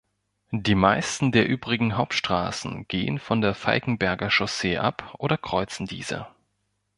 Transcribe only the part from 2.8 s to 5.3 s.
gehen von der Falkenberger Chaussee ab